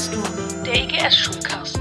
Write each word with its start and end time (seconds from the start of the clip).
Brainstorm, 0.00 0.64
der 0.64 0.74
IGS 0.76 1.14
Schulcast. 1.14 1.80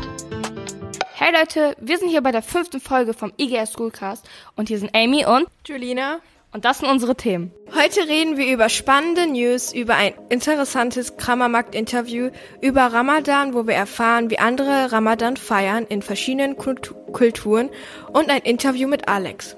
Hey 1.13 1.31
Leute, 1.33 1.77
wir 1.79 1.97
sind 1.97 2.09
hier 2.09 2.21
bei 2.21 2.33
der 2.33 2.41
fünften 2.41 2.81
Folge 2.81 3.13
vom 3.13 3.31
IGS 3.37 3.71
Schoolcast 3.71 4.27
und 4.57 4.67
hier 4.67 4.77
sind 4.77 4.93
Amy 4.93 5.25
und 5.25 5.47
Julina. 5.65 6.19
und 6.51 6.65
das 6.65 6.79
sind 6.79 6.89
unsere 6.89 7.15
Themen. 7.15 7.53
Heute 7.73 8.09
reden 8.09 8.35
wir 8.35 8.51
über 8.51 8.67
spannende 8.67 9.25
News, 9.25 9.71
über 9.71 9.95
ein 9.95 10.15
interessantes 10.27 11.15
Kramermarkt-Interview, 11.15 12.31
über 12.59 12.87
Ramadan, 12.87 13.53
wo 13.53 13.67
wir 13.67 13.75
erfahren, 13.75 14.29
wie 14.29 14.39
andere 14.39 14.91
Ramadan 14.91 15.37
feiern 15.37 15.85
in 15.87 16.01
verschiedenen 16.01 16.57
Kultu 16.57 16.95
Kulturen 17.13 17.69
und 18.11 18.29
ein 18.29 18.41
Interview 18.41 18.89
mit 18.89 19.07
Alex. 19.07 19.55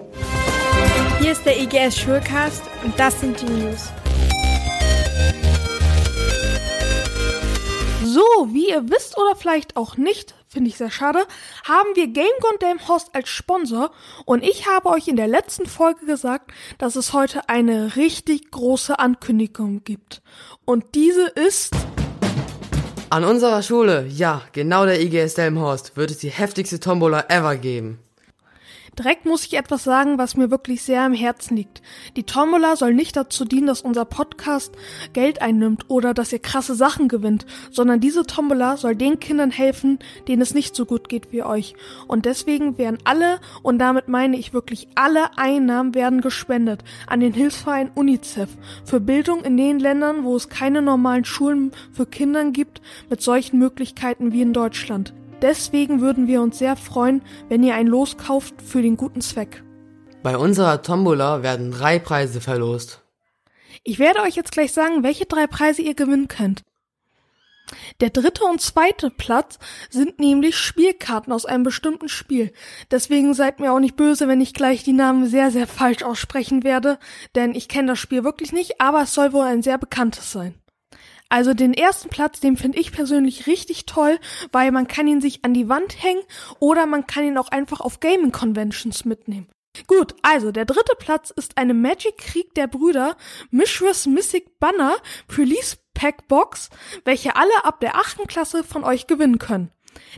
Hier 1.20 1.32
ist 1.32 1.46
der 1.48 1.60
IGS 1.60 1.98
Schulcast 1.98 2.62
und 2.84 3.00
das 3.00 3.22
sind 3.22 3.42
die 3.42 3.46
News. 3.46 3.92
So, 8.14 8.26
wie 8.50 8.68
ihr 8.68 8.90
wisst 8.90 9.18
oder 9.18 9.38
vielleicht 9.38 9.78
auch 9.78 9.96
nicht, 9.96 10.36
finde 10.50 10.70
ich 10.70 10.76
sehr 10.76 10.92
schade, 10.92 11.20
haben 11.66 11.88
wir 11.94 12.08
Game 12.08 12.26
Gone 12.42 12.76
Host 12.90 13.12
als 13.14 13.30
Sponsor 13.30 13.90
und 14.26 14.44
ich 14.44 14.68
habe 14.68 14.90
euch 14.90 15.08
in 15.08 15.16
der 15.16 15.30
letzten 15.30 15.66
Folge 15.66 16.06
gesagt, 16.06 16.52
dass 16.78 16.98
es 16.98 17.14
heute 17.14 17.48
eine 17.48 17.96
richtig 17.96 18.52
große 18.52 19.00
Ankündigung 19.00 19.86
gibt. 19.86 20.22
Und 20.66 20.94
diese 20.94 21.26
ist 21.28 21.74
An 23.10 23.24
unserer 23.24 23.64
Schule, 23.64 24.06
ja, 24.08 24.42
genau 24.52 24.86
der 24.86 25.00
IGS 25.00 25.36
Delmhorst, 25.36 25.96
wird 25.96 26.12
es 26.12 26.18
die 26.18 26.32
heftigste 26.32 26.82
Tombola 26.82 27.28
ever 27.30 27.56
geben. 27.56 28.00
Direkt 29.00 29.26
muss 29.26 29.46
ich 29.46 29.58
etwas 29.58 29.86
sagen, 29.86 30.18
was 30.18 30.36
mir 30.36 30.52
wirklich 30.52 30.84
sehr 30.84 31.04
am 31.04 31.14
Herzen 31.14 31.56
liegt. 31.56 31.82
Die 32.18 32.24
Tombola 32.24 32.76
soll 32.76 32.94
nicht 32.94 33.16
dazu 33.16 33.46
dienen, 33.46 33.68
dass 33.68 33.82
unser 33.82 34.04
Podcast 34.04 34.76
Geld 35.14 35.42
einnimmt 35.42 35.86
oder 35.88 36.14
dass 36.14 36.34
ihr 36.34 36.40
krasse 36.40 36.76
Sachen 36.76 37.08
gewinnt, 37.08 37.46
sondern 37.72 38.02
diese 38.02 38.26
Tombola 38.26 38.76
soll 38.76 38.98
den 38.98 39.20
Kindern 39.22 39.50
helfen, 39.50 40.00
denen 40.28 40.42
es 40.42 40.54
nicht 40.54 40.76
so 40.76 40.86
gut 40.86 41.08
geht 41.08 41.32
wie 41.32 41.42
euch. 41.42 41.74
Und 42.08 42.26
deswegen 42.26 42.78
werden 42.78 42.98
alle, 43.06 43.40
und 43.64 43.80
damit 43.80 44.10
meine 44.10 44.38
ich 44.38 44.54
wirklich 44.54 44.90
alle 44.96 45.38
Einnahmen 45.38 45.96
werden 45.96 46.20
gespendet 46.20 46.84
an 47.08 47.22
den 47.22 47.34
Hilfsverein 47.34 47.92
UNICEF 47.96 48.50
für 48.84 49.00
Bildung 49.00 49.46
in 49.46 49.56
den 49.56 49.80
Ländern, 49.80 50.26
wo 50.26 50.36
es 50.36 50.50
keine 50.50 50.82
normalen 50.82 51.24
Schulen 51.24 51.72
für 51.94 52.06
Kindern 52.06 52.52
gibt 52.52 52.82
mit 53.10 53.22
solchen 53.22 53.58
Möglichkeiten 53.58 54.34
wie 54.34 54.42
in 54.42 54.52
Deutschland. 54.52 55.14
Deswegen 55.42 56.02
würden 56.02 56.28
wir 56.28 56.42
uns 56.42 56.60
sehr 56.60 56.76
freuen, 56.76 57.24
wenn 57.50 57.64
ihr 57.64 57.76
ein 57.76 57.88
Los 57.88 58.18
kauft 58.18 58.62
für 58.62 58.82
den 58.82 58.98
guten 58.98 59.22
Zweck. 59.22 59.64
Bei 60.24 60.38
unserer 60.38 60.82
Tombola 60.84 61.42
werden 61.42 61.72
drei 61.72 61.98
Preise 61.98 62.42
verlost. 62.42 63.02
Ich 63.84 63.98
werde 63.98 64.22
euch 64.22 64.36
jetzt 64.36 64.52
gleich 64.52 64.72
sagen, 64.72 65.04
welche 65.04 65.26
drei 65.26 65.48
Preise 65.48 65.82
ihr 65.82 65.96
gewinnen 65.96 66.28
könnt. 66.28 66.64
Der 68.02 68.10
dritte 68.10 68.44
und 68.44 68.62
zweite 68.62 69.10
Platz 69.10 69.58
sind 69.90 70.20
nämlich 70.20 70.58
Spielkarten 70.58 71.32
aus 71.32 71.46
einem 71.46 71.64
bestimmten 71.64 72.10
Spiel. 72.10 72.52
Deswegen 72.92 73.34
seid 73.34 73.60
mir 73.60 73.72
auch 73.72 73.80
nicht 73.80 73.96
böse, 73.96 74.28
wenn 74.28 74.42
ich 74.42 74.54
gleich 74.54 74.84
die 74.84 74.94
Namen 74.94 75.28
sehr, 75.28 75.52
sehr 75.52 75.68
falsch 75.68 76.04
aussprechen 76.04 76.64
werde, 76.64 77.00
denn 77.36 77.56
ich 77.56 77.70
kenne 77.70 77.90
das 77.90 78.00
Spiel 78.00 78.24
wirklich 78.24 78.52
nicht, 78.52 78.82
aber 78.82 79.04
es 79.04 79.14
soll 79.14 79.34
wohl 79.34 79.46
ein 79.46 79.64
sehr 79.64 79.78
bekanntes 79.78 80.32
sein. 80.32 80.61
Also 81.32 81.54
den 81.54 81.74
ersten 81.74 82.10
Platz, 82.10 82.42
den 82.42 82.58
finde 82.58 82.78
ich 82.78 82.92
persönlich 82.92 83.48
richtig 83.48 83.86
toll, 83.86 84.20
weil 84.52 84.70
man 84.74 84.88
kann 84.88 85.08
ihn 85.08 85.22
sich 85.22 85.46
an 85.46 85.54
die 85.54 85.70
Wand 85.70 86.04
hängen 86.04 86.22
oder 86.60 86.86
man 86.86 87.08
kann 87.08 87.24
ihn 87.24 87.38
auch 87.38 87.48
einfach 87.48 87.80
auf 87.80 88.02
Gaming 88.02 88.34
Conventions 88.34 89.06
mitnehmen. 89.06 89.48
Gut, 89.88 90.14
also 90.24 90.52
der 90.52 90.66
dritte 90.66 90.94
Platz 91.00 91.30
ist 91.30 91.58
eine 91.58 91.74
Magic 91.74 92.18
Krieg 92.18 92.54
der 92.56 92.68
Brüder 92.68 93.16
Mishras 93.50 94.08
Mystic 94.08 94.60
Banner 94.60 94.98
Release 95.38 95.78
Pack 95.94 96.28
Box, 96.28 96.70
welche 97.06 97.38
alle 97.38 97.64
ab 97.64 97.80
der 97.80 97.96
achten 97.96 98.28
Klasse 98.28 98.66
von 98.66 98.84
euch 98.84 99.08
gewinnen 99.08 99.40
können. 99.40 99.72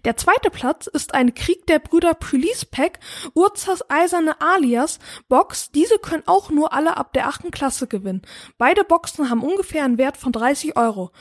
Der 0.06 0.18
zweite 0.18 0.50
Platz 0.50 0.88
ist 0.88 1.14
eine 1.14 1.32
Krieg 1.32 1.66
der 1.68 1.80
Brüder 1.80 2.14
Police 2.14 2.66
Pack 2.66 3.00
Urzas 3.34 3.90
Eiserne 3.90 4.40
Alias 4.42 5.00
Box. 5.30 5.72
Diese 5.72 5.98
können 6.00 6.24
auch 6.26 6.50
nur 6.50 6.74
alle 6.74 6.98
ab 6.98 7.14
der 7.14 7.28
achten 7.28 7.52
Klasse 7.52 7.88
gewinnen. 7.88 8.22
Beide 8.58 8.84
Boxen 8.84 9.30
haben 9.30 9.44
ungefähr 9.44 9.84
einen 9.84 9.98
Wert 9.98 10.18
von 10.18 10.32
30 10.32 10.78
Euro. 10.78 11.12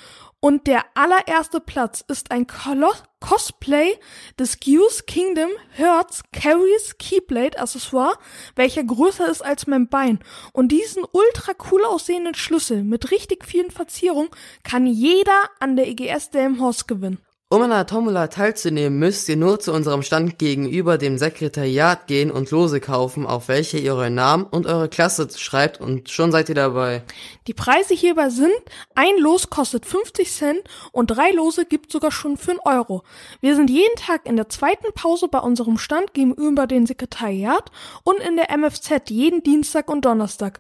Und 0.45 0.67
der 0.67 0.85
allererste 0.95 1.61
Platz 1.61 2.05
ist 2.09 2.33
ein 2.33 2.49
Colo 2.49 2.91
Cosplay 3.21 3.97
des 4.41 4.59
Goose 4.59 5.05
Kingdom 5.05 5.51
Hertz 5.71 6.25
Carries 6.33 6.97
Keyblade 6.99 7.61
Accessoire, 7.61 8.19
welcher 8.57 8.83
größer 8.83 9.31
ist 9.31 9.43
als 9.43 9.69
mein 9.69 9.89
Bein. 9.89 10.19
Und 10.53 10.73
diesen 10.73 11.05
ultra 11.13 11.53
cool 11.71 11.85
aussehenden 11.85 12.35
Schlüssel 12.35 12.83
mit 12.83 13.13
richtig 13.13 13.45
vielen 13.45 13.71
Verzierungen 13.71 14.31
kann 14.65 14.87
jeder 14.87 15.41
an 15.61 15.77
der 15.77 15.87
EGS 15.87 16.31
Delmhorst 16.31 16.89
gewinnen. 16.89 17.21
Um 17.53 17.61
an 17.61 17.69
der 17.69 17.87
Tombola 17.87 18.29
teilzunehmen, 18.29 18.99
müsst 18.99 19.29
ihr 19.29 19.37
nur 19.37 19.61
zu 19.61 19.75
unserem 19.75 20.03
Stand 20.03 20.39
gegenüber 20.39 20.97
dem 20.97 21.19
Sekretariat 21.19 22.07
gehen 22.07 22.31
und 22.31 22.51
Lose 22.51 22.81
kaufen, 22.81 23.27
auf 23.27 23.49
welche 23.49 23.77
ihr 23.77 23.93
euren 23.93 24.15
Namen 24.15 24.45
und 24.45 24.65
eure 24.65 24.89
Klasse 24.89 25.29
schreibt 25.37 25.79
und 25.79 26.09
schon 26.09 26.33
seid 26.33 26.49
ihr 26.49 26.55
dabei. 26.55 27.03
Die 27.47 27.53
Preise 27.53 27.93
hierbei 27.93 28.31
sind, 28.31 28.55
ein 28.95 29.19
Los 29.19 29.51
kostet 29.51 29.85
50 29.85 30.33
Cent 30.33 30.61
und 30.93 31.09
drei 31.09 31.31
Lose 31.33 31.67
gibt 31.67 31.93
sogar 31.93 32.11
schon 32.11 32.39
für 32.39 32.53
einen 32.53 32.61
Euro. 32.61 33.03
Wir 33.43 33.55
sind 33.55 33.69
jeden 33.69 33.97
Tag 33.97 34.25
in 34.25 34.37
der 34.37 34.49
zweiten 34.49 34.91
Pause 34.95 35.29
bei 35.29 35.41
unserem 35.41 35.77
Stand 35.77 36.15
gegenüber 36.15 36.67
dem 36.67 36.87
Sekretariat 36.87 37.71
und 38.03 38.19
in 38.21 38.37
der 38.37 38.57
MFZ 38.57 39.11
jeden 39.11 39.43
Dienstag 39.43 39.91
und 39.91 40.07
Donnerstag 40.07 40.59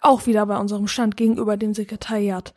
auch 0.00 0.26
wieder 0.26 0.46
bei 0.46 0.58
unserem 0.58 0.88
Stand 0.88 1.16
gegenüber 1.16 1.56
dem 1.56 1.74
Sekretariat. 1.74 2.54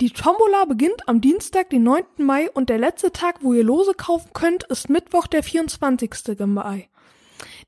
Die 0.00 0.10
Tombola 0.10 0.64
beginnt 0.64 1.08
am 1.08 1.20
Dienstag, 1.20 1.70
den 1.70 1.84
9. 1.84 2.02
Mai 2.18 2.50
und 2.50 2.68
der 2.68 2.78
letzte 2.78 3.12
Tag, 3.12 3.36
wo 3.42 3.52
ihr 3.52 3.62
Lose 3.62 3.94
kaufen 3.94 4.28
könnt, 4.32 4.64
ist 4.64 4.90
Mittwoch, 4.90 5.28
der 5.28 5.44
24. 5.44 6.40
Mai. 6.46 6.88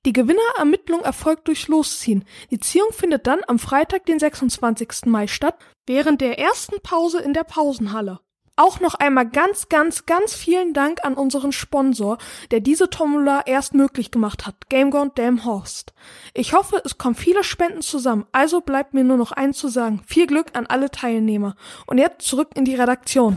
Die 0.04 0.12
Gewinnerermittlung 0.12 1.02
erfolgt 1.02 1.46
durch 1.46 1.68
Losziehen. 1.68 2.24
Die 2.50 2.58
Ziehung 2.58 2.92
findet 2.92 3.28
dann 3.28 3.40
am 3.46 3.60
Freitag, 3.60 4.06
den 4.06 4.18
26. 4.18 5.06
Mai 5.06 5.28
statt, 5.28 5.56
während 5.86 6.20
der 6.20 6.40
ersten 6.40 6.80
Pause 6.80 7.20
in 7.20 7.32
der 7.32 7.44
Pausenhalle. 7.44 8.18
Auch 8.58 8.80
noch 8.80 8.94
einmal 8.94 9.28
ganz, 9.28 9.68
ganz, 9.68 10.06
ganz 10.06 10.34
vielen 10.34 10.72
Dank 10.72 11.04
an 11.04 11.12
unseren 11.12 11.52
Sponsor, 11.52 12.16
der 12.50 12.60
diese 12.60 12.88
Tombola 12.88 13.42
erst 13.44 13.74
möglich 13.74 14.10
gemacht 14.10 14.46
hat, 14.46 14.70
GameGone 14.70 15.10
Delmhorst. 15.10 15.92
Ich 16.32 16.54
hoffe, 16.54 16.80
es 16.82 16.96
kommen 16.96 17.14
viele 17.14 17.44
Spenden 17.44 17.82
zusammen, 17.82 18.24
also 18.32 18.62
bleibt 18.62 18.94
mir 18.94 19.04
nur 19.04 19.18
noch 19.18 19.32
eins 19.32 19.58
zu 19.58 19.68
sagen. 19.68 20.00
Viel 20.06 20.26
Glück 20.26 20.56
an 20.56 20.66
alle 20.66 20.90
Teilnehmer. 20.90 21.54
Und 21.86 21.98
jetzt 21.98 22.26
zurück 22.26 22.48
in 22.54 22.64
die 22.64 22.74
Redaktion. 22.74 23.36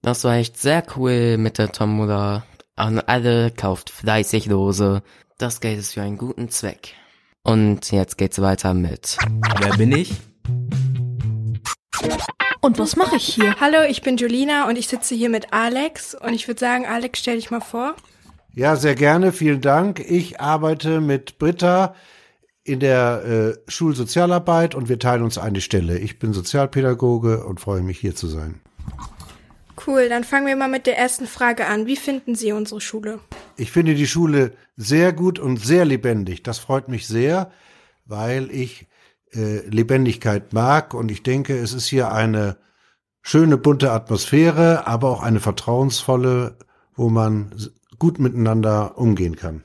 Das 0.00 0.24
war 0.24 0.36
echt 0.36 0.56
sehr 0.56 0.82
cool 0.96 1.36
mit 1.36 1.58
der 1.58 1.72
Tombola. 1.72 2.44
An 2.74 3.00
alle 3.00 3.50
kauft 3.50 3.90
fleißig 3.90 4.46
Lose. 4.46 5.02
Das 5.36 5.60
Geld 5.60 5.78
ist 5.78 5.92
für 5.92 6.00
einen 6.00 6.16
guten 6.16 6.48
Zweck. 6.48 6.94
Und 7.42 7.92
jetzt 7.92 8.16
geht's 8.16 8.40
weiter 8.40 8.72
mit. 8.72 9.18
Wer 9.60 9.76
bin 9.76 9.92
ich? 9.92 10.14
Und 12.60 12.78
was 12.78 12.96
mache 12.96 13.16
ich 13.16 13.24
hier? 13.24 13.56
Hallo, 13.60 13.82
ich 13.88 14.02
bin 14.02 14.16
Julina 14.16 14.68
und 14.68 14.76
ich 14.76 14.88
sitze 14.88 15.14
hier 15.14 15.28
mit 15.28 15.52
Alex 15.52 16.14
und 16.14 16.32
ich 16.32 16.46
würde 16.46 16.60
sagen, 16.60 16.86
Alex, 16.86 17.18
stell 17.18 17.36
dich 17.36 17.50
mal 17.50 17.60
vor. 17.60 17.94
Ja, 18.54 18.76
sehr 18.76 18.94
gerne, 18.94 19.32
vielen 19.32 19.60
Dank. 19.60 19.98
Ich 19.98 20.40
arbeite 20.40 21.00
mit 21.00 21.38
Britta 21.38 21.94
in 22.64 22.80
der 22.80 23.24
äh, 23.24 23.70
Schulsozialarbeit 23.70 24.74
und 24.74 24.88
wir 24.88 24.98
teilen 24.98 25.22
uns 25.22 25.38
eine 25.38 25.60
Stelle. 25.60 25.98
Ich 25.98 26.18
bin 26.18 26.32
Sozialpädagoge 26.32 27.44
und 27.44 27.60
freue 27.60 27.82
mich 27.82 27.98
hier 27.98 28.14
zu 28.14 28.28
sein. 28.28 28.60
Cool, 29.86 30.08
dann 30.08 30.22
fangen 30.22 30.46
wir 30.46 30.54
mal 30.54 30.68
mit 30.68 30.86
der 30.86 30.96
ersten 30.96 31.26
Frage 31.26 31.66
an. 31.66 31.86
Wie 31.86 31.96
finden 31.96 32.36
Sie 32.36 32.52
unsere 32.52 32.80
Schule? 32.80 33.18
Ich 33.56 33.72
finde 33.72 33.94
die 33.94 34.06
Schule 34.06 34.52
sehr 34.76 35.12
gut 35.12 35.38
und 35.38 35.56
sehr 35.56 35.84
lebendig. 35.84 36.42
Das 36.44 36.58
freut 36.58 36.88
mich 36.88 37.08
sehr, 37.08 37.50
weil 38.04 38.50
ich 38.52 38.86
äh, 39.34 39.66
Lebendigkeit 39.68 40.52
mag 40.52 40.94
und 40.94 41.10
ich 41.10 41.22
denke, 41.22 41.56
es 41.56 41.72
ist 41.72 41.86
hier 41.86 42.12
eine 42.12 42.56
schöne 43.22 43.56
bunte 43.56 43.92
Atmosphäre, 43.92 44.86
aber 44.86 45.10
auch 45.10 45.22
eine 45.22 45.40
vertrauensvolle, 45.40 46.56
wo 46.94 47.08
man 47.08 47.54
gut 47.98 48.18
miteinander 48.18 48.98
umgehen 48.98 49.36
kann. 49.36 49.62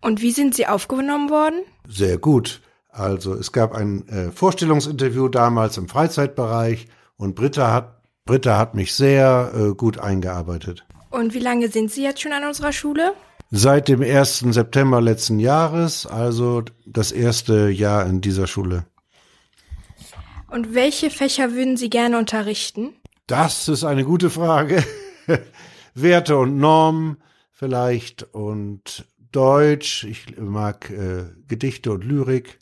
Und 0.00 0.22
wie 0.22 0.32
sind 0.32 0.54
Sie 0.54 0.66
aufgenommen 0.66 1.30
worden? 1.30 1.62
Sehr 1.88 2.18
gut. 2.18 2.60
Also 2.88 3.34
es 3.34 3.52
gab 3.52 3.74
ein 3.74 4.06
äh, 4.08 4.30
Vorstellungsinterview 4.30 5.28
damals 5.28 5.76
im 5.78 5.88
Freizeitbereich 5.88 6.86
und 7.16 7.34
Britta 7.34 7.72
hat 7.72 7.94
Britta 8.26 8.56
hat 8.56 8.74
mich 8.74 8.94
sehr 8.94 9.52
äh, 9.54 9.74
gut 9.74 9.98
eingearbeitet. 9.98 10.86
Und 11.10 11.34
wie 11.34 11.40
lange 11.40 11.68
sind 11.68 11.90
Sie 11.90 12.02
jetzt 12.02 12.22
schon 12.22 12.32
an 12.32 12.44
unserer 12.44 12.72
Schule? 12.72 13.12
Seit 13.50 13.88
dem 13.88 14.00
1. 14.02 14.38
September 14.38 15.02
letzten 15.02 15.38
Jahres, 15.38 16.06
also 16.06 16.62
das 16.86 17.12
erste 17.12 17.68
Jahr 17.68 18.06
in 18.06 18.22
dieser 18.22 18.46
Schule. 18.46 18.86
Und 20.54 20.72
welche 20.72 21.10
Fächer 21.10 21.52
würden 21.52 21.76
Sie 21.76 21.90
gerne 21.90 22.16
unterrichten? 22.16 22.94
Das 23.26 23.66
ist 23.66 23.82
eine 23.82 24.04
gute 24.04 24.30
Frage. 24.30 24.84
Werte 25.94 26.36
und 26.38 26.58
Normen 26.58 27.16
vielleicht 27.50 28.22
und 28.32 29.04
Deutsch. 29.32 30.04
Ich 30.04 30.38
mag 30.38 30.90
äh, 30.90 31.24
Gedichte 31.48 31.90
und 31.90 32.04
Lyrik. 32.04 32.60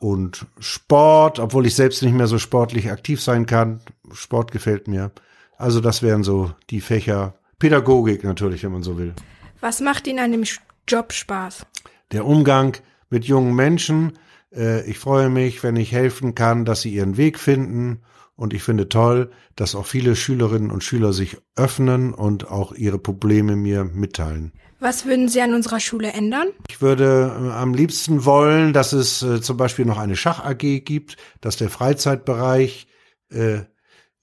und 0.00 0.44
Sport, 0.58 1.38
obwohl 1.38 1.64
ich 1.64 1.74
selbst 1.74 2.02
nicht 2.02 2.12
mehr 2.12 2.26
so 2.26 2.38
sportlich 2.38 2.90
aktiv 2.90 3.22
sein 3.22 3.46
kann. 3.46 3.80
Sport 4.12 4.52
gefällt 4.52 4.86
mir. 4.86 5.12
Also 5.56 5.80
das 5.80 6.02
wären 6.02 6.24
so 6.24 6.52
die 6.68 6.82
Fächer. 6.82 7.38
Pädagogik 7.58 8.22
natürlich, 8.22 8.64
wenn 8.64 8.72
man 8.72 8.82
so 8.82 8.98
will. 8.98 9.14
Was 9.60 9.80
macht 9.80 10.06
Ihnen 10.06 10.18
an 10.18 10.32
dem 10.32 10.44
Job 10.86 11.14
Spaß? 11.14 11.64
Der 12.12 12.26
Umgang 12.26 12.76
mit 13.08 13.24
jungen 13.24 13.54
Menschen. 13.54 14.12
Äh, 14.54 14.88
ich 14.88 14.98
freue 14.98 15.28
mich, 15.28 15.62
wenn 15.62 15.76
ich 15.76 15.92
helfen 15.92 16.34
kann, 16.34 16.64
dass 16.64 16.82
sie 16.82 16.92
ihren 16.94 17.16
Weg 17.16 17.38
finden. 17.38 18.02
Und 18.36 18.54
ich 18.54 18.62
finde 18.62 18.88
toll, 18.88 19.30
dass 19.54 19.74
auch 19.74 19.86
viele 19.86 20.16
Schülerinnen 20.16 20.70
und 20.70 20.82
Schüler 20.82 21.12
sich 21.12 21.36
öffnen 21.56 22.14
und 22.14 22.48
auch 22.48 22.72
ihre 22.72 22.98
Probleme 22.98 23.54
mir 23.54 23.84
mitteilen. 23.84 24.52
Was 24.78 25.04
würden 25.04 25.28
Sie 25.28 25.42
an 25.42 25.52
unserer 25.52 25.78
Schule 25.78 26.14
ändern? 26.14 26.48
Ich 26.70 26.80
würde 26.80 27.36
äh, 27.38 27.50
am 27.50 27.74
liebsten 27.74 28.24
wollen, 28.24 28.72
dass 28.72 28.94
es 28.94 29.22
äh, 29.22 29.42
zum 29.42 29.58
Beispiel 29.58 29.84
noch 29.84 29.98
eine 29.98 30.16
Schach 30.16 30.42
AG 30.42 30.80
gibt, 30.84 31.18
dass 31.42 31.58
der 31.58 31.68
Freizeitbereich 31.68 32.86
äh, 33.28 33.60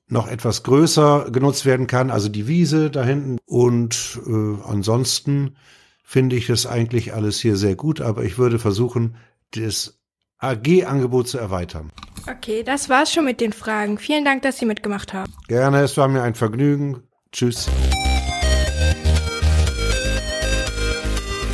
noch 0.07 0.27
etwas 0.27 0.63
größer 0.63 1.29
genutzt 1.31 1.65
werden 1.65 1.85
kann, 1.85 2.09
also 2.09 2.27
die 2.27 2.47
Wiese 2.47 2.89
da 2.89 3.03
hinten. 3.03 3.38
Und 3.45 4.19
äh, 4.25 4.63
ansonsten 4.63 5.57
finde 6.03 6.38
ich 6.38 6.50
es 6.50 6.65
eigentlich 6.65 7.13
alles 7.13 7.39
hier 7.39 7.56
sehr 7.56 7.75
gut, 7.75 8.01
aber 8.01 8.24
ich 8.24 8.39
würde 8.39 8.57
versuchen, 8.57 9.18
das 9.51 10.00
AG-Angebot 10.39 11.28
zu 11.28 11.38
erweitern. 11.38 11.92
Okay, 12.30 12.63
das 12.63 12.89
war's 12.89 13.12
schon 13.12 13.25
mit 13.25 13.42
den 13.42 13.54
Fragen. 13.54 13.98
Vielen 13.98 14.25
Dank, 14.25 14.42
dass 14.44 14.57
Sie 14.57 14.66
mitgemacht 14.66 15.13
haben. 15.13 15.34
Gerne, 15.48 15.81
es 15.81 15.98
war 15.98 16.07
mir 16.07 16.24
ein 16.24 16.36
Vergnügen. 16.36 17.04
Tschüss. 17.31 17.69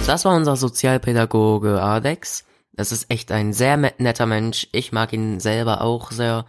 Das 0.05 0.25
war 0.25 0.35
unser 0.35 0.57
Sozialpädagoge 0.57 1.81
Alex. 1.81 2.43
Das 2.73 2.91
ist 2.91 3.09
echt 3.09 3.31
ein 3.31 3.53
sehr 3.53 3.77
netter 3.77 4.25
Mensch. 4.25 4.67
Ich 4.71 4.91
mag 4.91 5.13
ihn 5.13 5.39
selber 5.39 5.81
auch 5.81 6.11
sehr. 6.11 6.45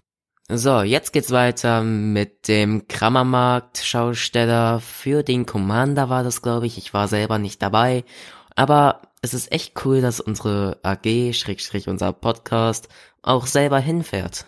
So, 0.48 0.82
jetzt 0.82 1.12
geht's 1.12 1.31
weiter 1.31 1.82
mit 1.82 2.48
dem 2.48 2.88
Krammermarkt-Schausteller. 2.88 4.81
Für 4.81 5.22
den 5.22 5.46
Commander 5.46 6.08
war 6.08 6.25
das, 6.25 6.42
glaube 6.42 6.66
ich. 6.66 6.78
Ich 6.78 6.92
war 6.92 7.08
selber 7.08 7.38
nicht 7.38 7.62
dabei. 7.62 8.04
Aber 8.56 9.02
es 9.24 9.32
ist 9.32 9.50
echt 9.52 9.84
cool, 9.86 10.02
dass 10.02 10.20
unsere 10.20 10.76
AG, 10.82 11.32
Schrägstrich 11.32 11.88
unser 11.88 12.12
Podcast, 12.12 12.88
auch 13.22 13.46
selber 13.46 13.78
hinfährt. 13.78 14.44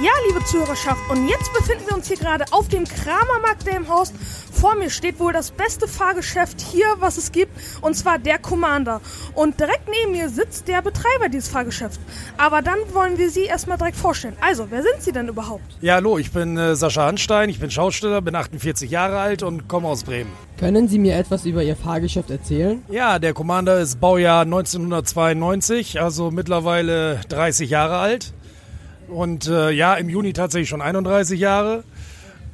Ja, 0.00 0.12
liebe 0.28 0.44
Zuhörerschaft, 0.44 1.00
und 1.10 1.26
jetzt 1.26 1.52
befinden 1.52 1.82
wir 1.88 1.96
uns 1.96 2.06
hier 2.06 2.16
gerade 2.16 2.44
auf 2.52 2.68
dem 2.68 2.84
Kramermarkt 2.84 3.66
Delmhorst. 3.66 4.14
Vor 4.52 4.76
mir 4.76 4.90
steht 4.90 5.18
wohl 5.18 5.32
das 5.32 5.50
beste 5.50 5.88
Fahrgeschäft 5.88 6.60
hier, 6.60 6.86
was 7.00 7.16
es 7.16 7.32
gibt, 7.32 7.50
und 7.80 7.94
zwar 7.94 8.20
der 8.20 8.38
Commander. 8.38 9.00
Und 9.34 9.58
direkt 9.58 9.88
neben 9.88 10.12
mir 10.12 10.28
sitzt 10.28 10.68
der 10.68 10.82
Betreiber 10.82 11.28
dieses 11.28 11.48
Fahrgeschäfts. 11.48 11.98
Aber 12.36 12.62
dann 12.62 12.78
wollen 12.92 13.18
wir 13.18 13.28
Sie 13.28 13.46
erstmal 13.46 13.76
direkt 13.76 13.96
vorstellen. 13.96 14.36
Also, 14.40 14.68
wer 14.70 14.84
sind 14.84 15.02
Sie 15.02 15.10
denn 15.10 15.26
überhaupt? 15.26 15.64
Ja, 15.80 15.94
hallo, 15.94 16.16
ich 16.18 16.30
bin 16.30 16.56
äh, 16.56 16.76
Sascha 16.76 17.04
Hanstein, 17.04 17.50
ich 17.50 17.58
bin 17.58 17.72
Schausteller, 17.72 18.20
bin 18.22 18.36
48 18.36 18.88
Jahre 18.88 19.18
alt 19.18 19.42
und 19.42 19.66
komme 19.66 19.88
aus 19.88 20.04
Bremen. 20.04 20.30
Können 20.60 20.86
Sie 20.86 21.00
mir 21.00 21.16
etwas 21.16 21.44
über 21.44 21.64
Ihr 21.64 21.74
Fahrgeschäft 21.76 22.30
erzählen? 22.30 22.84
Ja, 22.88 23.18
der 23.18 23.32
Commander 23.32 23.80
ist 23.80 23.98
Baujahr 24.00 24.42
1992, 24.42 26.00
also 26.00 26.30
mittlerweile 26.30 27.20
30 27.28 27.68
Jahre 27.68 27.98
alt. 27.98 28.32
Und 29.08 29.48
äh, 29.48 29.70
ja, 29.70 29.94
im 29.94 30.08
Juni 30.08 30.32
tatsächlich 30.32 30.68
schon 30.68 30.82
31 30.82 31.40
Jahre. 31.40 31.84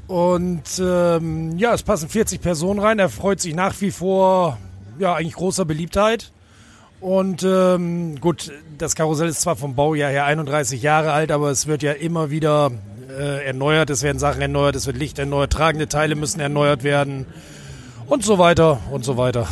Und 0.06 0.81
ähm, 0.81 1.59
ja, 1.59 1.75
es 1.75 1.83
passen 1.83 2.09
40 2.09 2.41
Personen 2.41 2.79
rein. 2.81 2.99
Er 2.99 3.09
freut 3.09 3.41
sich 3.41 3.55
nach 3.55 3.81
wie 3.81 3.91
vor, 3.91 4.59
ja, 4.99 5.15
eigentlich 5.15 5.35
großer 5.35 5.65
Beliebtheit. 5.65 6.31
Und 7.01 7.43
ähm, 7.43 8.21
gut, 8.21 8.53
das 8.79 8.95
Karussell 8.95 9.29
ist 9.29 9.41
zwar 9.41 9.56
vom 9.56 9.75
Baujahr 9.75 10.11
her 10.11 10.25
31 10.25 10.83
Jahre 10.83 11.12
alt, 11.12 11.33
aber 11.33 11.51
es 11.51 11.67
wird 11.67 11.83
ja 11.83 11.93
immer 11.93 12.31
wieder 12.31 12.71
äh, 13.11 13.47
erneuert. 13.47 13.91
Es 13.91 14.03
werden 14.03 14.19
Sachen 14.19 14.41
erneuert, 14.41 14.77
es 14.77 14.87
wird 14.87 14.97
Licht 14.97 15.19
erneuert, 15.19 15.53
tragende 15.53 15.89
Teile 15.89 16.15
müssen 16.15 16.41
erneuert 16.41 16.83
werden 16.83 17.27
und 18.06 18.25
so 18.25 18.39
weiter 18.39 18.81
und 18.91 19.05
so 19.05 19.17
weiter. 19.17 19.47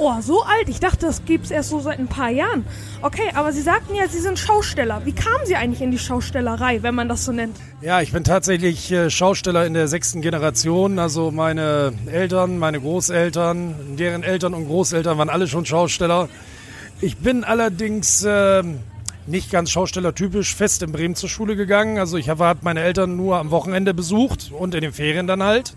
Oh, 0.00 0.20
so 0.20 0.44
alt? 0.44 0.68
Ich 0.68 0.78
dachte, 0.78 1.06
das 1.06 1.24
gibt's 1.24 1.50
erst 1.50 1.70
so 1.70 1.80
seit 1.80 1.98
ein 1.98 2.06
paar 2.06 2.30
Jahren. 2.30 2.64
Okay, 3.02 3.32
aber 3.34 3.52
Sie 3.52 3.62
sagten 3.62 3.96
ja, 3.96 4.06
Sie 4.08 4.20
sind 4.20 4.38
Schausteller. 4.38 5.02
Wie 5.04 5.12
kamen 5.12 5.44
Sie 5.44 5.56
eigentlich 5.56 5.80
in 5.80 5.90
die 5.90 5.98
Schaustellerei, 5.98 6.84
wenn 6.84 6.94
man 6.94 7.08
das 7.08 7.24
so 7.24 7.32
nennt? 7.32 7.56
Ja, 7.80 8.00
ich 8.00 8.12
bin 8.12 8.22
tatsächlich 8.22 8.92
äh, 8.92 9.10
Schausteller 9.10 9.66
in 9.66 9.74
der 9.74 9.88
sechsten 9.88 10.22
Generation. 10.22 11.00
Also 11.00 11.32
meine 11.32 11.92
Eltern, 12.06 12.58
meine 12.58 12.80
Großeltern, 12.80 13.96
deren 13.98 14.22
Eltern 14.22 14.54
und 14.54 14.66
Großeltern 14.66 15.18
waren 15.18 15.28
alle 15.28 15.48
schon 15.48 15.66
Schausteller. 15.66 16.28
Ich 17.00 17.16
bin 17.16 17.42
allerdings 17.42 18.22
äh, 18.22 18.62
nicht 19.26 19.50
ganz 19.50 19.72
schaustellertypisch 19.72 20.54
fest 20.54 20.82
in 20.84 20.92
Bremen 20.92 21.16
zur 21.16 21.28
Schule 21.28 21.56
gegangen. 21.56 21.98
Also 21.98 22.18
ich 22.18 22.28
habe 22.28 22.44
hab 22.44 22.62
meine 22.62 22.82
Eltern 22.82 23.16
nur 23.16 23.38
am 23.38 23.50
Wochenende 23.50 23.94
besucht 23.94 24.52
und 24.56 24.76
in 24.76 24.80
den 24.82 24.92
Ferien 24.92 25.26
dann 25.26 25.42
halt. 25.42 25.74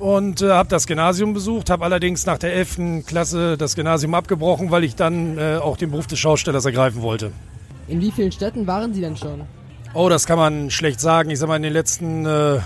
Und 0.00 0.40
äh, 0.40 0.50
habe 0.50 0.70
das 0.70 0.86
Gymnasium 0.86 1.34
besucht, 1.34 1.68
habe 1.68 1.84
allerdings 1.84 2.24
nach 2.24 2.38
der 2.38 2.54
11. 2.54 3.04
Klasse 3.06 3.58
das 3.58 3.76
Gymnasium 3.76 4.14
abgebrochen, 4.14 4.70
weil 4.70 4.82
ich 4.82 4.96
dann 4.96 5.36
äh, 5.36 5.58
auch 5.62 5.76
den 5.76 5.90
Beruf 5.90 6.06
des 6.06 6.18
Schaustellers 6.18 6.64
ergreifen 6.64 7.02
wollte. 7.02 7.32
In 7.86 8.00
wie 8.00 8.10
vielen 8.10 8.32
Städten 8.32 8.66
waren 8.66 8.94
Sie 8.94 9.02
denn 9.02 9.16
schon? 9.16 9.42
Oh, 9.92 10.08
das 10.08 10.26
kann 10.26 10.38
man 10.38 10.70
schlecht 10.70 11.00
sagen. 11.00 11.28
Ich 11.28 11.38
sag 11.38 11.48
mal, 11.48 11.56
in 11.56 11.62
den 11.62 11.74
letzten 11.74 12.24
äh, 12.24 12.60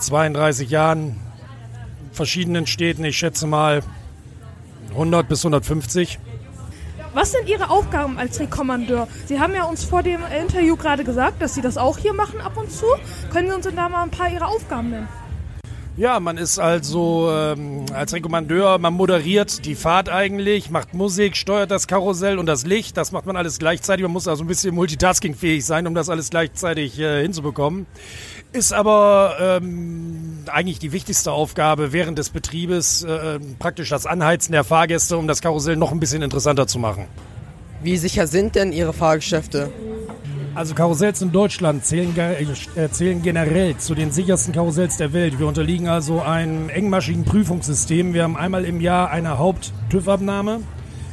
32 0.00 0.68
Jahren 0.68 1.14
verschiedenen 2.10 2.66
Städten, 2.66 3.04
ich 3.04 3.16
schätze 3.16 3.46
mal 3.46 3.82
100 4.90 5.28
bis 5.28 5.44
150. 5.44 6.18
Was 7.14 7.30
sind 7.30 7.48
Ihre 7.48 7.70
Aufgaben 7.70 8.18
als 8.18 8.40
Rekommandeur? 8.40 9.06
Sie 9.26 9.38
haben 9.38 9.54
ja 9.54 9.62
uns 9.62 9.84
vor 9.84 10.02
dem 10.02 10.20
Interview 10.36 10.74
gerade 10.74 11.04
gesagt, 11.04 11.40
dass 11.40 11.54
Sie 11.54 11.60
das 11.60 11.78
auch 11.78 11.98
hier 11.98 12.14
machen 12.14 12.40
ab 12.40 12.56
und 12.56 12.72
zu. 12.72 12.86
Können 13.32 13.48
Sie 13.48 13.54
uns 13.54 13.66
denn 13.66 13.76
da 13.76 13.88
mal 13.88 14.02
ein 14.02 14.10
paar 14.10 14.28
Ihrer 14.28 14.48
Aufgaben 14.48 14.90
nennen? 14.90 15.08
Ja, 16.00 16.18
man 16.18 16.38
ist 16.38 16.58
also 16.58 17.30
ähm, 17.30 17.84
als 17.92 18.14
Rekommandeur, 18.14 18.78
man 18.78 18.94
moderiert 18.94 19.66
die 19.66 19.74
Fahrt 19.74 20.08
eigentlich, 20.08 20.70
macht 20.70 20.94
Musik, 20.94 21.36
steuert 21.36 21.70
das 21.70 21.86
Karussell 21.88 22.38
und 22.38 22.46
das 22.46 22.64
Licht. 22.64 22.96
Das 22.96 23.12
macht 23.12 23.26
man 23.26 23.36
alles 23.36 23.58
gleichzeitig. 23.58 24.02
Man 24.04 24.12
muss 24.12 24.26
also 24.26 24.42
ein 24.42 24.46
bisschen 24.46 24.74
multitaskingfähig 24.74 25.62
sein, 25.62 25.86
um 25.86 25.94
das 25.94 26.08
alles 26.08 26.30
gleichzeitig 26.30 26.98
äh, 26.98 27.20
hinzubekommen. 27.20 27.84
Ist 28.52 28.72
aber 28.72 29.36
ähm, 29.38 30.38
eigentlich 30.46 30.78
die 30.78 30.92
wichtigste 30.92 31.32
Aufgabe 31.32 31.92
während 31.92 32.18
des 32.18 32.30
Betriebes, 32.30 33.02
äh, 33.02 33.38
praktisch 33.58 33.90
das 33.90 34.06
Anheizen 34.06 34.52
der 34.52 34.64
Fahrgäste, 34.64 35.18
um 35.18 35.28
das 35.28 35.42
Karussell 35.42 35.76
noch 35.76 35.92
ein 35.92 36.00
bisschen 36.00 36.22
interessanter 36.22 36.66
zu 36.66 36.78
machen. 36.78 37.08
Wie 37.82 37.98
sicher 37.98 38.26
sind 38.26 38.54
denn 38.54 38.72
Ihre 38.72 38.94
Fahrgeschäfte? 38.94 39.70
Also 40.54 40.74
Karussells 40.74 41.22
in 41.22 41.30
Deutschland 41.30 41.84
zählen, 41.84 42.12
ge- 42.14 42.44
äh, 42.74 42.90
zählen 42.90 43.22
generell 43.22 43.76
zu 43.76 43.94
den 43.94 44.10
sichersten 44.10 44.52
Karussells 44.52 44.96
der 44.96 45.12
Welt. 45.12 45.38
Wir 45.38 45.46
unterliegen 45.46 45.88
also 45.88 46.20
einem 46.22 46.68
engmaschigen 46.68 47.24
Prüfungssystem. 47.24 48.14
Wir 48.14 48.24
haben 48.24 48.36
einmal 48.36 48.64
im 48.64 48.80
Jahr 48.80 49.10
eine 49.10 49.38
Haupt-TÜV-Abnahme. 49.38 50.60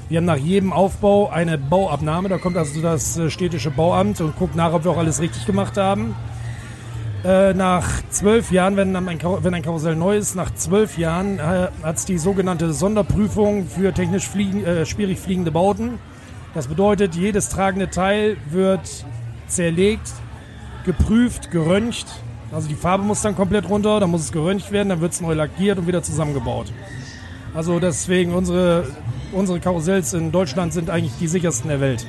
Wir 0.09 0.17
haben 0.17 0.25
nach 0.25 0.37
jedem 0.37 0.73
Aufbau 0.73 1.29
eine 1.29 1.57
Bauabnahme. 1.59 2.29
Da 2.29 2.39
kommt 2.39 2.57
also 2.57 2.81
das 2.81 3.17
äh, 3.17 3.29
städtische 3.29 3.69
Bauamt 3.69 4.21
und 4.21 4.35
guckt 4.37 4.55
nach, 4.55 4.73
ob 4.73 4.85
wir 4.85 4.91
auch 4.91 4.97
alles 4.97 5.21
richtig 5.21 5.45
gemacht 5.45 5.77
haben. 5.77 6.15
Äh, 7.23 7.53
nach 7.53 7.85
zwölf 8.09 8.51
Jahren, 8.51 8.75
wenn 8.75 8.95
ein, 8.95 9.61
Karussell 9.61 9.95
neu 9.95 10.17
ist, 10.17 10.35
nach 10.35 10.53
zwölf 10.55 10.97
Jahren 10.97 11.37
äh, 11.37 11.67
hat 11.83 11.97
es 11.97 12.05
die 12.05 12.17
sogenannte 12.17 12.73
Sonderprüfung 12.73 13.67
für 13.67 13.93
technisch 13.93 14.27
fliegen, 14.27 14.65
äh, 14.65 14.85
schwierig 14.85 15.19
fliegende 15.19 15.51
Bauten. 15.51 15.99
Das 16.53 16.67
bedeutet, 16.67 17.13
jedes 17.15 17.49
tragende 17.49 17.89
Teil 17.89 18.37
wird 18.49 19.05
zerlegt, 19.47 20.11
geprüft, 20.85 21.51
geröntgt. 21.51 22.07
Also 22.51 22.67
die 22.67 22.75
Farbe 22.75 23.03
muss 23.03 23.21
dann 23.21 23.35
komplett 23.35 23.69
runter, 23.69 23.99
dann 23.99 24.09
muss 24.09 24.21
es 24.21 24.31
geröntgt 24.31 24.71
werden, 24.71 24.89
dann 24.89 25.01
wird 25.01 25.13
es 25.13 25.21
neu 25.21 25.33
lackiert 25.33 25.77
und 25.79 25.87
wieder 25.87 26.01
zusammengebaut. 26.01 26.71
Also 27.53 27.79
deswegen 27.79 28.33
unsere, 28.33 28.87
unsere 29.31 29.59
Karussells 29.59 30.13
in 30.13 30.31
Deutschland 30.31 30.73
sind 30.73 30.89
eigentlich 30.89 31.13
die 31.19 31.27
sichersten 31.27 31.69
der 31.69 31.81
Welt. 31.81 32.05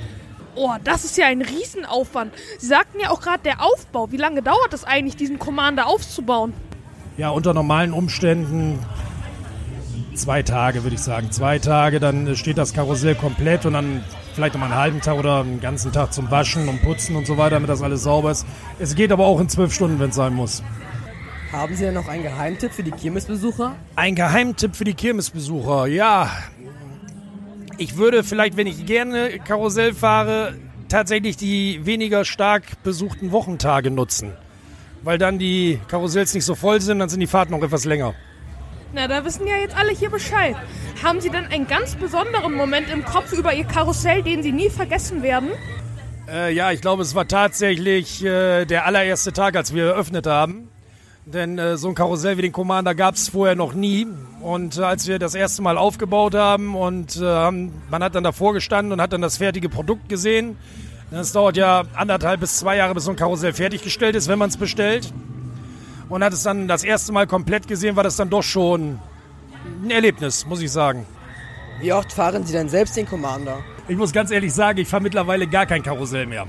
Oh, 0.55 0.75
das 0.83 1.05
ist 1.05 1.17
ja 1.17 1.27
ein 1.27 1.43
Riesenaufwand. 1.43 2.33
Sie 2.59 2.67
sagten 2.67 2.99
ja 3.01 3.11
auch 3.11 3.21
gerade 3.21 3.43
der 3.45 3.63
Aufbau. 3.63 4.11
Wie 4.11 4.17
lange 4.17 4.43
dauert 4.43 4.73
es 4.75 4.85
eigentlich, 4.85 5.17
diesen 5.17 5.39
Commander 5.39 5.87
aufzubauen? 5.87 6.53
Ja, 7.17 7.31
unter 7.31 7.55
normalen 7.55 7.93
Umständen 7.93 8.79
zwei 10.19 10.43
Tage, 10.43 10.83
würde 10.83 10.97
ich 10.97 11.03
sagen. 11.03 11.31
Zwei 11.31 11.59
Tage, 11.59 12.01
dann 12.01 12.37
steht 12.37 12.59
das 12.59 12.73
Karussell 12.75 13.15
komplett 13.15 13.65
und 13.67 13.73
dann 13.73 14.05
vielleicht 14.35 14.55
noch 14.55 14.61
mal 14.61 14.67
einen 14.67 14.77
halben 14.77 15.01
Tag 15.01 15.19
oder 15.19 15.41
einen 15.41 15.61
ganzen 15.61 15.93
Tag 15.93 16.13
zum 16.13 16.31
Waschen 16.31 16.69
und 16.69 16.83
Putzen 16.83 17.17
und 17.17 17.27
so 17.27 17.39
weiter, 17.39 17.57
damit 17.57 17.71
das 17.71 17.83
alles 17.83 18.03
sauber 18.03 18.31
ist. 18.31 18.47
Es 18.79 18.95
geht 18.95 19.13
aber 19.13 19.27
auch 19.27 19.41
in 19.41 19.49
zwölf 19.49 19.73
Stunden, 19.73 19.99
wenn 19.99 20.11
es 20.11 20.17
sein 20.17 20.35
muss. 20.35 20.63
Haben 21.53 21.75
Sie 21.75 21.85
denn 21.85 21.95
noch 21.95 22.09
einen 22.09 22.23
Geheimtipp 22.23 22.73
für 22.73 22.83
die 22.83 22.91
Kirmesbesucher? 22.91 23.75
Ein 23.97 24.15
Geheimtipp 24.15 24.77
für 24.77 24.85
die 24.85 24.95
Kirmesbesucher, 24.95 25.87
ja. 25.87 26.31
Ich 27.79 27.97
würde 27.97 28.23
vielleicht, 28.23 28.57
wenn 28.57 28.67
ich 28.67 28.85
gerne 28.85 29.39
Karussell 29.39 29.95
fahre, 29.95 30.55
tatsächlich 30.89 31.37
die 31.37 31.87
weniger 31.87 32.25
stark 32.25 32.83
besuchten 32.83 33.33
Wochentage 33.33 33.91
nutzen. 33.91 34.33
Weil 35.03 35.19
dann 35.19 35.39
die 35.39 35.79
Karussells 35.89 36.35
nicht 36.35 36.45
so 36.45 36.55
voll 36.55 36.81
sind, 36.81 36.99
dann 36.99 37.09
sind 37.09 37.21
die 37.21 37.27
Fahrten 37.27 37.53
noch 37.53 37.63
etwas 37.63 37.85
länger. 37.85 38.15
Na, 38.95 39.07
da 39.07 39.25
wissen 39.25 39.47
ja 39.47 39.57
jetzt 39.57 39.77
alle 39.77 39.93
hier 39.93 40.11
Bescheid. 40.11 40.57
Haben 41.03 41.21
Sie 41.21 41.29
denn 41.29 41.47
einen 41.47 41.67
ganz 41.67 41.95
besonderen 41.95 42.55
Moment 42.55 42.89
im 42.91 43.05
Kopf 43.05 43.33
über 43.33 43.53
Ihr 43.53 43.65
Karussell, 43.65 44.23
den 44.23 44.43
Sie 44.43 44.53
nie 44.53 44.71
vergessen 44.71 45.23
werden? 45.23 45.51
Äh, 46.29 46.53
ja, 46.55 46.73
ich 46.73 46.81
glaube, 46.81 47.03
es 47.03 47.15
war 47.15 47.29
tatsächlich 47.29 48.25
äh, 48.25 48.65
der 48.65 48.87
allererste 48.87 49.33
Tag, 49.33 49.57
als 49.57 49.75
wir 49.75 49.87
eröffnet 49.87 50.27
haben. 50.27 50.69
Denn 51.27 51.59
äh, 51.59 51.77
so 51.77 51.89
ein 51.89 51.95
Karussell 51.95 52.39
wie 52.39 52.43
den 52.43 52.53
Commander 52.53 52.95
gab 52.95 53.15
es 53.15 53.29
vorher 53.29 53.55
noch 53.55 53.75
nie. 53.75 54.07
Und 54.41 54.79
äh, 54.79 54.83
als 54.83 55.07
wir 55.07 55.19
das 55.19 55.35
erste 55.35 55.61
Mal 55.61 55.77
aufgebaut 55.77 56.35
haben 56.35 56.75
und 56.75 57.17
äh, 57.17 57.21
man 57.21 58.03
hat 58.03 58.15
dann 58.15 58.25
davor 58.25 58.55
gestanden 58.55 58.93
und 58.93 59.03
hat 59.03 59.13
dann 59.13 59.21
das 59.21 59.37
fertige 59.37 59.69
Produkt 59.69 60.09
gesehen. 60.09 60.57
Das 61.11 61.33
dauert 61.33 61.57
ja 61.59 61.85
anderthalb 61.95 62.41
bis 62.41 62.59
zwei 62.59 62.77
Jahre, 62.77 62.95
bis 62.95 63.05
so 63.05 63.11
ein 63.11 63.17
Karussell 63.17 63.53
fertiggestellt 63.53 64.17
ist, 64.17 64.29
wenn 64.29 64.39
man 64.39 64.49
es 64.49 64.57
bestellt. 64.57 65.13
Und 66.09 66.25
hat 66.25 66.33
es 66.33 66.43
dann 66.43 66.69
das 66.69 66.85
erste 66.85 67.13
Mal 67.13 67.27
komplett 67.27 67.69
gesehen, 67.69 67.97
war 67.97 68.05
das 68.05 68.17
dann 68.17 68.31
doch 68.31 68.43
schon 68.43 68.99
ein 69.83 69.91
Erlebnis, 69.91 70.47
muss 70.47 70.63
ich 70.63 70.71
sagen. 70.71 71.07
Wie 71.81 71.93
oft 71.93 72.13
fahren 72.13 72.45
Sie 72.45 72.53
denn 72.53 72.69
selbst 72.69 72.97
den 72.97 73.07
Commander? 73.07 73.59
Ich 73.87 73.97
muss 73.97 74.13
ganz 74.13 74.31
ehrlich 74.31 74.53
sagen, 74.53 74.79
ich 74.79 74.89
fahre 74.89 75.03
mittlerweile 75.03 75.47
gar 75.47 75.67
kein 75.67 75.83
Karussell 75.83 76.27
mehr. 76.27 76.47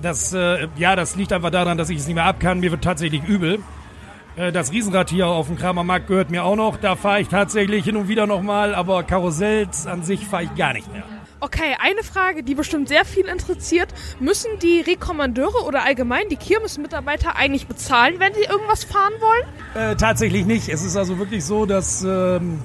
Das, 0.00 0.32
äh, 0.32 0.68
ja, 0.76 0.94
das 0.94 1.16
liegt 1.16 1.32
einfach 1.32 1.50
daran, 1.50 1.76
dass 1.76 1.90
ich 1.90 1.98
es 1.98 2.06
nicht 2.06 2.14
mehr 2.14 2.24
ab 2.24 2.38
kann. 2.38 2.60
Mir 2.60 2.70
wird 2.70 2.84
tatsächlich 2.84 3.24
übel. 3.24 3.58
Äh, 4.36 4.52
das 4.52 4.72
Riesenrad 4.72 5.10
hier 5.10 5.26
auf 5.26 5.48
dem 5.48 5.56
Kramermarkt 5.56 6.06
gehört 6.06 6.30
mir 6.30 6.44
auch 6.44 6.56
noch. 6.56 6.76
Da 6.76 6.94
fahre 6.94 7.20
ich 7.20 7.28
tatsächlich 7.28 7.84
hin 7.84 7.96
und 7.96 8.08
wieder 8.08 8.26
nochmal, 8.26 8.74
aber 8.74 9.02
Karussells 9.02 9.86
an 9.86 10.02
sich 10.04 10.26
fahre 10.26 10.44
ich 10.44 10.54
gar 10.54 10.72
nicht 10.72 10.90
mehr. 10.92 11.02
Okay, 11.40 11.76
eine 11.78 12.02
Frage, 12.02 12.42
die 12.42 12.56
bestimmt 12.56 12.88
sehr 12.88 13.04
viel 13.04 13.26
interessiert. 13.26 13.88
Müssen 14.18 14.50
die 14.60 14.80
Rekommandeure 14.80 15.64
oder 15.64 15.84
allgemein 15.84 16.28
die 16.30 16.36
Kirmesmitarbeiter 16.36 17.36
eigentlich 17.36 17.68
bezahlen, 17.68 18.14
wenn 18.18 18.34
sie 18.34 18.42
irgendwas 18.42 18.82
fahren 18.82 19.12
wollen? 19.20 19.92
Äh, 19.92 19.96
tatsächlich 19.96 20.46
nicht. 20.46 20.68
Es 20.68 20.84
ist 20.84 20.96
also 20.96 21.18
wirklich 21.18 21.44
so, 21.44 21.64
dass 21.64 22.02
ähm, 22.02 22.58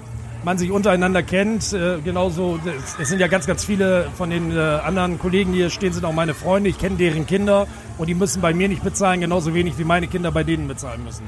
man 0.44 0.58
sich 0.58 0.72
untereinander 0.72 1.22
kennt. 1.22 1.72
Äh, 1.72 2.00
genauso, 2.04 2.60
es, 3.00 3.10
sind 3.10 3.20
ja 3.20 3.28
ganz, 3.28 3.46
ganz 3.46 3.64
viele 3.64 4.08
von 4.18 4.32
den 4.32 4.52
äh, 4.52 4.60
anderen 4.60 5.20
Kollegen, 5.20 5.52
die 5.52 5.60
hier 5.60 5.70
stehen, 5.70 5.94
sind 5.94 6.06
auch 6.06 6.14
meine 6.14 6.34
Freunde. 6.34 6.70
Ich 6.70 6.80
kenne 6.80 6.96
deren 6.96 7.28
Kinder 7.28 7.68
und 8.00 8.08
die 8.08 8.16
müssen 8.16 8.42
bei 8.42 8.56
mir 8.56 8.70
nicht 8.70 8.84
bezahlen, 8.84 9.22
genauso 9.22 9.54
wenig 9.54 9.78
wie 9.78 9.84
meine 9.84 10.08
Kinder 10.08 10.32
bei 10.32 10.44
denen 10.44 10.68
bezahlen 10.68 11.04
müssen. 11.04 11.28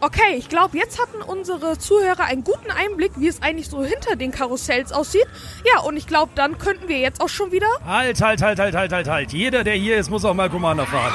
Okay, 0.00 0.36
ich 0.36 0.48
glaube, 0.48 0.78
jetzt 0.78 1.00
hatten 1.00 1.22
unsere 1.22 1.76
Zuhörer 1.76 2.24
einen 2.24 2.44
guten 2.44 2.70
Einblick, 2.70 3.12
wie 3.16 3.26
es 3.26 3.42
eigentlich 3.42 3.68
so 3.68 3.82
hinter 3.82 4.14
den 4.14 4.30
Karussells 4.30 4.92
aussieht. 4.92 5.26
Ja, 5.64 5.80
und 5.80 5.96
ich 5.96 6.06
glaube, 6.06 6.30
dann 6.36 6.56
könnten 6.58 6.86
wir 6.86 6.98
jetzt 6.98 7.20
auch 7.20 7.28
schon 7.28 7.50
wieder. 7.50 7.66
Halt, 7.84 8.22
halt, 8.22 8.40
halt, 8.40 8.60
halt, 8.60 8.76
halt, 8.76 8.92
halt, 8.92 9.08
halt. 9.08 9.32
Jeder, 9.32 9.64
der 9.64 9.74
hier 9.74 9.98
ist, 9.98 10.08
muss 10.08 10.24
auch 10.24 10.34
mal 10.34 10.50
Commander 10.50 10.86
fahren. 10.86 11.12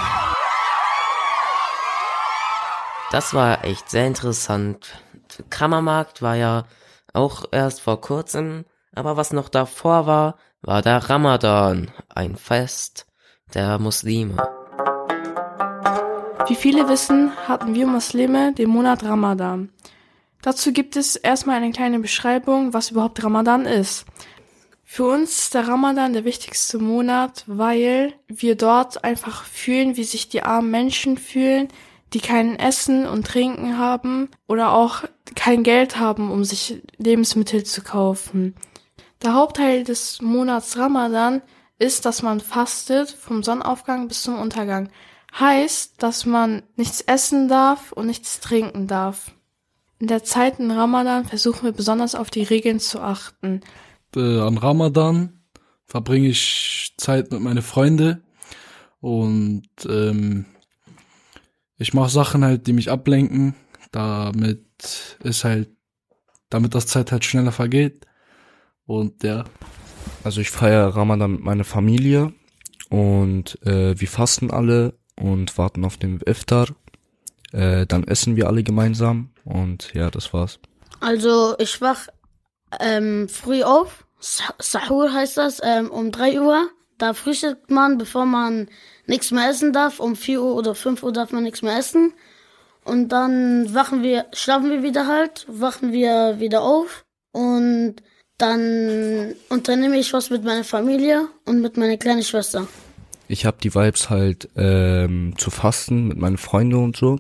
Das 3.12 3.34
war 3.34 3.63
echt 3.63 3.90
sehr 3.90 4.06
interessant. 4.08 5.02
Kammermarkt 5.50 6.22
war 6.22 6.36
ja 6.36 6.66
auch 7.13 7.46
erst 7.52 7.80
vor 7.80 8.02
kurzem, 8.02 8.66
aber 8.94 9.16
was 9.16 9.32
noch 9.32 9.48
davor 9.48 10.08
war, 10.08 10.36
war 10.62 10.82
der 10.82 11.10
Ramadan, 11.10 11.92
ein 12.10 12.36
Fest 12.36 13.06
der 13.54 13.80
Muslime. 13.80 14.62
Wie 16.48 16.56
viele 16.56 16.90
wissen, 16.90 17.32
hatten 17.48 17.74
wir 17.74 17.88
Muslime 17.88 18.52
den 18.52 18.70
Monat 18.70 19.04
Ramadan. 19.04 19.70
Dazu 20.42 20.74
gibt 20.74 20.98
es 20.98 21.16
erstmal 21.16 21.56
eine 21.56 21.72
kleine 21.72 22.00
Beschreibung, 22.00 22.74
was 22.74 22.92
überhaupt 22.92 23.24
Ramadan 23.24 23.66
ist. 23.66 24.06
Für 24.84 25.06
uns 25.06 25.44
ist 25.44 25.54
der 25.54 25.70
Ramadan 25.70 26.12
der 26.12 26.26
wichtigste 26.26 26.80
Monat, 26.80 27.46
weil 27.48 28.14
wir 28.28 28.56
dort 28.56 29.06
einfach 29.06 29.46
fühlen, 29.46 29.96
wie 29.96 30.04
sich 30.04 30.28
die 30.28 30.44
armen 30.44 30.70
Menschen 30.70 31.18
fühlen, 31.18 31.70
die 32.14 32.20
kein 32.20 32.60
Essen 32.60 33.08
und 33.08 33.26
Trinken 33.26 33.78
haben 33.78 34.30
oder 34.46 34.74
auch 34.74 35.04
kein 35.36 35.64
Geld 35.64 35.98
haben, 35.98 36.30
um 36.30 36.44
sich 36.44 36.82
Lebensmittel 36.98 37.64
zu 37.64 37.82
kaufen. 37.82 38.54
Der 39.24 39.34
Hauptteil 39.34 39.86
des 39.86 40.22
Monats 40.22 40.78
Ramadan 40.78 41.42
ist, 41.80 42.06
dass 42.06 42.22
man 42.22 42.42
fastet 42.42 43.10
vom 43.10 43.44
Sonnenaufgang 43.44 44.10
bis 44.10 44.22
zum 44.22 44.38
Untergang. 44.38 44.90
Heißt, 45.40 45.96
dass 46.02 46.25
man 46.25 46.63
nichts 46.75 47.02
essen 47.02 47.48
darf 47.48 47.92
und 47.92 48.08
nichts 48.08 48.40
trinken 48.40 48.88
darf. 48.88 49.32
In 50.00 50.08
der 50.08 50.24
Zeit 50.24 50.60
in 50.60 50.70
Ramadan 50.70 51.25
versuchen 51.25 51.63
wir 51.63 51.72
besonders 51.72 52.13
auf 52.13 52.30
die 52.30 52.44
Regeln 52.44 52.80
zu 52.80 53.00
achten. 53.00 53.62
Äh, 54.16 54.40
an 54.40 54.58
Ramadan 54.58 55.42
verbringe 55.86 56.28
ich 56.28 56.94
Zeit 56.98 57.32
mit 57.32 57.42
meinen 57.42 57.62
Freunden 57.62 58.24
und 59.00 59.68
ähm, 59.88 60.46
ich 61.78 61.94
mache 61.94 62.10
Sachen 62.10 62.44
halt, 62.46 62.68
die 62.68 62.74
mich 62.74 62.92
ablenken, 62.92 63.56
damit 63.92 64.66
es 65.24 65.44
halt, 65.44 65.70
damit 66.50 66.75
das 66.75 66.88
Zeit 66.88 67.12
halt 67.12 67.25
schneller 67.25 67.52
vergeht. 67.52 68.06
Und 68.86 69.24
ja. 69.24 69.46
Also 70.24 70.42
ich 70.42 70.52
feiere 70.52 70.96
Ramadan 70.96 71.32
mit 71.32 71.42
meiner 71.42 71.63
Familie 71.63 72.34
und 72.90 73.62
äh, 73.66 74.00
wir 74.00 74.08
fasten 74.08 74.52
alle 74.52 74.98
und 75.20 75.58
warten 75.58 75.86
auf 75.86 75.98
den 75.98 76.20
Iftar. 76.25 76.67
Äh, 77.51 77.86
dann 77.86 78.03
essen 78.05 78.36
wir 78.36 78.48
alle 78.48 78.63
gemeinsam 78.63 79.29
und 79.46 79.93
ja, 79.93 80.10
das 80.10 80.34
war's. 80.34 80.60
Also 81.00 81.55
ich 81.60 81.79
wach 81.82 82.08
ähm, 82.79 83.29
früh 83.29 83.63
auf, 83.63 84.05
Sa- 84.20 84.55
Sahur 84.60 85.13
heißt 85.13 85.38
das, 85.38 85.60
ähm, 85.63 85.91
um 85.91 86.12
3 86.12 86.39
Uhr. 86.41 86.70
Da 86.98 87.13
frühstückt 87.13 87.70
man, 87.70 87.98
bevor 87.98 88.25
man 88.25 88.70
nichts 89.08 89.32
mehr 89.32 89.50
essen 89.50 89.74
darf. 89.74 90.00
Um 90.00 90.15
4 90.15 90.41
Uhr 90.41 90.55
oder 90.55 90.74
5 90.75 91.03
Uhr 91.03 91.12
darf 91.12 91.32
man 91.32 91.43
nichts 91.43 91.62
mehr 91.62 91.77
essen. 91.77 92.13
Und 92.86 93.10
dann 93.10 93.74
wachen 93.74 94.01
wir, 94.03 94.25
schlafen 94.34 94.70
wir 94.70 94.84
wieder 94.84 95.08
halt, 95.08 95.46
wachen 95.48 95.91
wir 95.91 96.39
wieder 96.39 96.62
auf 96.62 97.03
und 97.32 97.96
dann 98.38 99.36
unternehme 99.50 99.98
ich 99.98 100.12
was 100.12 100.29
mit 100.29 100.43
meiner 100.43 100.63
Familie 100.65 101.27
und 101.46 101.62
mit 101.62 101.77
meiner 101.77 101.96
kleinen 101.98 102.24
Schwester. 102.24 102.67
Ich 103.27 103.46
habe 103.46 103.58
die 103.62 103.74
Vibes 103.74 104.10
halt 104.10 104.50
ähm, 104.56 105.34
zu 105.38 105.50
fasten 105.50 106.08
mit 106.08 106.18
meinen 106.18 106.38
Freunden 106.38 106.75
und 106.75 106.98
so. 106.98 107.20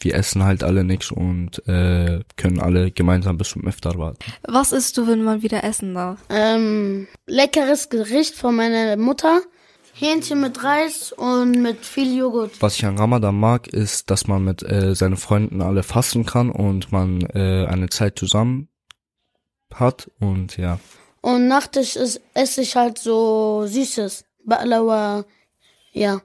Wir 0.00 0.16
essen 0.16 0.44
halt 0.44 0.64
alle 0.64 0.84
nichts 0.84 1.10
und 1.10 1.66
äh, 1.68 2.20
können 2.36 2.60
alle 2.60 2.90
gemeinsam 2.90 3.38
bis 3.38 3.50
zum 3.50 3.66
Iftar 3.66 3.96
warten. 3.96 4.18
Was 4.42 4.72
isst 4.72 4.98
du, 4.98 5.06
wenn 5.06 5.22
man 5.22 5.42
wieder 5.42 5.64
essen 5.64 5.94
darf? 5.94 6.18
Ähm, 6.28 7.06
leckeres 7.26 7.88
Gericht 7.88 8.34
von 8.34 8.56
meiner 8.56 8.96
Mutter. 8.96 9.40
Hähnchen 9.96 10.40
mit 10.40 10.64
Reis 10.64 11.12
und 11.12 11.52
mit 11.62 11.86
viel 11.86 12.18
Joghurt. 12.18 12.60
Was 12.60 12.74
ich 12.76 12.84
an 12.84 12.98
Ramadan 12.98 13.38
mag, 13.38 13.68
ist, 13.68 14.10
dass 14.10 14.26
man 14.26 14.42
mit 14.42 14.62
äh, 14.64 14.94
seinen 14.96 15.16
Freunden 15.16 15.62
alle 15.62 15.84
fasten 15.84 16.26
kann 16.26 16.50
und 16.50 16.90
man 16.90 17.20
äh, 17.32 17.66
eine 17.66 17.88
Zeit 17.88 18.18
zusammen 18.18 18.68
hat 19.72 20.10
und 20.18 20.56
ja. 20.56 20.80
Und 21.20 21.46
Nachtisch 21.46 21.94
ist, 21.94 22.20
esse 22.34 22.62
ich 22.62 22.74
halt 22.74 22.98
so 22.98 23.66
Süßes. 23.66 24.24
Baklava, 24.44 25.24
ja. 25.92 26.20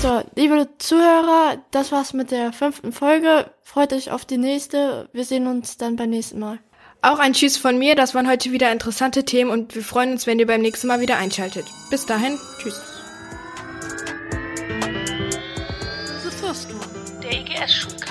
So, 0.00 0.22
liebe 0.34 0.66
Zuhörer, 0.78 1.58
das 1.72 1.92
war's 1.92 2.14
mit 2.14 2.30
der 2.30 2.54
fünften 2.54 2.90
Folge. 2.90 3.50
Freut 3.62 3.92
euch 3.92 4.10
auf 4.10 4.24
die 4.24 4.38
nächste. 4.38 5.10
Wir 5.12 5.26
sehen 5.26 5.46
uns 5.46 5.76
dann 5.76 5.96
beim 5.96 6.08
nächsten 6.08 6.38
Mal. 6.38 6.58
Auch 7.02 7.18
ein 7.18 7.34
Tschüss 7.34 7.58
von 7.58 7.78
mir. 7.78 7.96
Das 7.96 8.14
waren 8.14 8.26
heute 8.26 8.50
wieder 8.50 8.72
interessante 8.72 9.24
Themen 9.24 9.50
und 9.50 9.74
wir 9.74 9.82
freuen 9.82 10.12
uns, 10.12 10.26
wenn 10.26 10.38
ihr 10.38 10.46
beim 10.46 10.62
nächsten 10.62 10.86
Mal 10.86 11.00
wieder 11.00 11.18
einschaltet. 11.18 11.66
Bis 11.90 12.06
dahin, 12.06 12.38
tschüss. 12.58 12.80
The 16.24 16.30
First 16.30 16.70
One, 16.70 17.20
der 17.22 17.32
EGS-Schulcast. 17.32 18.09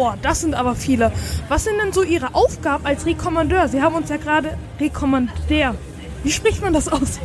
Oh, 0.00 0.12
das 0.22 0.42
sind 0.42 0.54
aber 0.54 0.76
viele. 0.76 1.10
Was 1.48 1.64
sind 1.64 1.76
denn 1.82 1.92
so 1.92 2.04
Ihre 2.04 2.32
Aufgaben 2.32 2.86
als 2.86 3.04
Rekommandeur? 3.04 3.66
Sie 3.66 3.82
haben 3.82 3.96
uns 3.96 4.08
ja 4.08 4.16
gerade 4.16 4.56
Rekommandeur. 4.78 5.74
Wie 6.22 6.30
spricht 6.30 6.62
man 6.62 6.72
das 6.72 6.88
aus? 6.88 7.18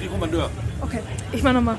Rekommandeur. 0.00 0.50
Okay, 0.80 1.00
ich 1.32 1.42
mach 1.42 1.52
nochmal. 1.52 1.76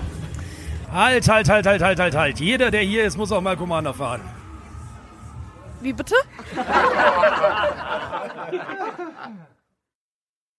Halt, 0.91 1.29
halt, 1.29 1.47
halt, 1.47 1.65
halt, 1.65 1.81
halt, 1.81 1.97
halt, 1.97 2.15
halt. 2.15 2.39
Jeder, 2.41 2.71
der 2.71 2.81
hier 2.81 3.05
ist, 3.05 3.17
muss 3.17 3.31
auch 3.31 3.39
mal 3.39 3.55
Commander 3.55 3.93
fahren. 3.93 4.19
Wie 5.79 5.93
bitte? 5.93 6.15